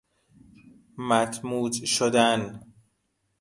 متموج 0.97 1.85
شدن 1.85 2.59